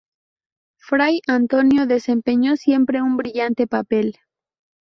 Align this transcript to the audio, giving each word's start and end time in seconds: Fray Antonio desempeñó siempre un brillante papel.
Fray 0.79 1.21
Antonio 1.27 1.85
desempeñó 1.85 2.55
siempre 2.55 3.03
un 3.03 3.17
brillante 3.17 3.67
papel. 3.67 4.17